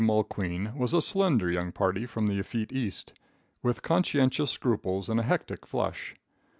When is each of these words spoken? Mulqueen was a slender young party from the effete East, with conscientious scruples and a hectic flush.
Mulqueen 0.03 0.75
was 0.75 0.95
a 0.95 1.01
slender 1.03 1.51
young 1.51 1.71
party 1.71 2.07
from 2.07 2.25
the 2.25 2.39
effete 2.39 2.71
East, 2.73 3.13
with 3.61 3.83
conscientious 3.83 4.49
scruples 4.49 5.09
and 5.09 5.19
a 5.19 5.23
hectic 5.23 5.63
flush. 5.67 6.15